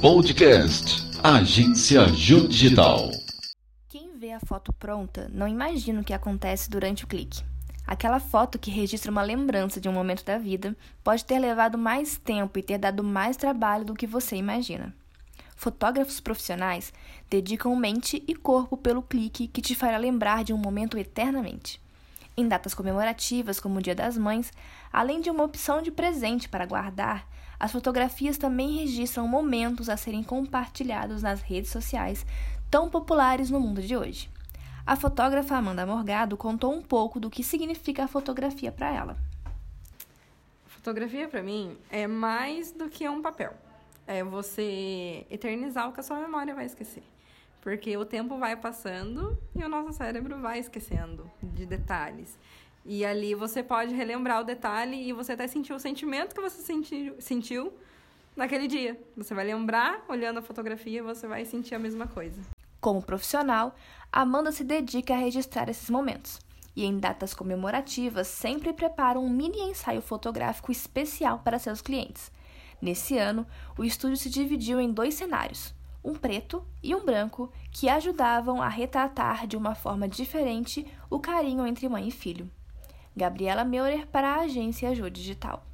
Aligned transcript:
Podcast 0.00 1.02
Agência 1.22 2.06
Ju 2.08 2.48
Digital. 2.48 3.10
Quem 3.88 4.16
vê 4.18 4.32
a 4.32 4.40
foto 4.40 4.72
pronta 4.72 5.30
não 5.32 5.48
imagina 5.48 6.00
o 6.00 6.04
que 6.04 6.12
acontece 6.12 6.70
durante 6.70 7.04
o 7.04 7.06
clique. 7.06 7.42
Aquela 7.86 8.20
foto 8.20 8.58
que 8.58 8.70
registra 8.70 9.10
uma 9.10 9.22
lembrança 9.22 9.80
de 9.80 9.88
um 9.88 9.92
momento 9.92 10.24
da 10.24 10.38
vida 10.38 10.76
pode 11.02 11.24
ter 11.24 11.38
levado 11.38 11.76
mais 11.76 12.16
tempo 12.16 12.58
e 12.58 12.62
ter 12.62 12.78
dado 12.78 13.02
mais 13.02 13.36
trabalho 13.36 13.84
do 13.84 13.94
que 13.94 14.06
você 14.06 14.36
imagina. 14.36 14.94
Fotógrafos 15.56 16.20
profissionais 16.20 16.92
dedicam 17.28 17.74
mente 17.76 18.22
e 18.26 18.34
corpo 18.34 18.76
pelo 18.76 19.02
clique 19.02 19.48
que 19.48 19.62
te 19.62 19.74
fará 19.74 19.96
lembrar 19.96 20.44
de 20.44 20.52
um 20.52 20.58
momento 20.58 20.98
eternamente. 20.98 21.80
Em 22.36 22.48
datas 22.48 22.74
comemorativas, 22.74 23.60
como 23.60 23.78
o 23.78 23.82
Dia 23.82 23.94
das 23.94 24.18
Mães, 24.18 24.52
além 24.92 25.20
de 25.20 25.30
uma 25.30 25.44
opção 25.44 25.80
de 25.80 25.92
presente 25.92 26.48
para 26.48 26.66
guardar, 26.66 27.28
as 27.60 27.70
fotografias 27.70 28.36
também 28.36 28.76
registram 28.76 29.28
momentos 29.28 29.88
a 29.88 29.96
serem 29.96 30.22
compartilhados 30.22 31.22
nas 31.22 31.40
redes 31.40 31.70
sociais, 31.70 32.26
tão 32.68 32.90
populares 32.90 33.50
no 33.50 33.60
mundo 33.60 33.80
de 33.80 33.96
hoje. 33.96 34.28
A 34.84 34.96
fotógrafa 34.96 35.56
Amanda 35.56 35.86
Morgado 35.86 36.36
contou 36.36 36.74
um 36.74 36.82
pouco 36.82 37.20
do 37.20 37.30
que 37.30 37.44
significa 37.44 38.04
a 38.04 38.08
fotografia 38.08 38.72
para 38.72 38.92
ela. 38.92 39.16
Fotografia 40.66 41.28
para 41.28 41.42
mim 41.42 41.78
é 41.88 42.06
mais 42.06 42.72
do 42.72 42.90
que 42.90 43.08
um 43.08 43.22
papel. 43.22 43.54
É 44.06 44.22
você 44.24 45.24
eternizar 45.30 45.88
o 45.88 45.92
que 45.92 46.00
a 46.00 46.02
sua 46.02 46.18
memória 46.18 46.54
vai 46.54 46.66
esquecer. 46.66 47.04
Porque 47.64 47.96
o 47.96 48.04
tempo 48.04 48.36
vai 48.36 48.54
passando 48.54 49.38
e 49.56 49.64
o 49.64 49.68
nosso 49.70 49.94
cérebro 49.94 50.38
vai 50.38 50.58
esquecendo 50.58 51.30
de 51.42 51.64
detalhes. 51.64 52.38
E 52.84 53.06
ali 53.06 53.34
você 53.34 53.62
pode 53.62 53.94
relembrar 53.94 54.42
o 54.42 54.44
detalhe 54.44 55.08
e 55.08 55.14
você 55.14 55.32
até 55.32 55.48
sentir 55.48 55.72
o 55.72 55.78
sentimento 55.78 56.34
que 56.34 56.42
você 56.42 56.60
sentiu, 56.60 57.16
sentiu 57.18 57.72
naquele 58.36 58.68
dia. 58.68 59.00
Você 59.16 59.32
vai 59.32 59.46
lembrar, 59.46 60.04
olhando 60.08 60.40
a 60.40 60.42
fotografia, 60.42 61.02
você 61.02 61.26
vai 61.26 61.46
sentir 61.46 61.74
a 61.74 61.78
mesma 61.78 62.06
coisa. 62.06 62.38
Como 62.82 63.00
profissional, 63.00 63.74
Amanda 64.12 64.52
se 64.52 64.62
dedica 64.62 65.14
a 65.14 65.18
registrar 65.18 65.70
esses 65.70 65.88
momentos. 65.88 66.38
E 66.76 66.84
em 66.84 66.98
datas 66.98 67.32
comemorativas, 67.32 68.26
sempre 68.28 68.74
prepara 68.74 69.18
um 69.18 69.30
mini 69.30 69.60
ensaio 69.60 70.02
fotográfico 70.02 70.70
especial 70.70 71.38
para 71.38 71.58
seus 71.58 71.80
clientes. 71.80 72.30
Nesse 72.82 73.16
ano, 73.16 73.46
o 73.78 73.84
estúdio 73.84 74.18
se 74.18 74.28
dividiu 74.28 74.78
em 74.78 74.92
dois 74.92 75.14
cenários 75.14 75.72
um 76.04 76.14
preto 76.14 76.62
e 76.82 76.94
um 76.94 77.04
branco, 77.04 77.50
que 77.70 77.88
ajudavam 77.88 78.60
a 78.60 78.68
retratar 78.68 79.46
de 79.46 79.56
uma 79.56 79.74
forma 79.74 80.06
diferente 80.06 80.86
o 81.08 81.18
carinho 81.18 81.66
entre 81.66 81.88
mãe 81.88 82.06
e 82.08 82.12
filho. 82.12 82.50
Gabriela 83.16 83.64
Meurer 83.64 84.06
para 84.06 84.34
a 84.34 84.40
agência 84.40 84.94
Jô 84.94 85.08
Digital. 85.08 85.64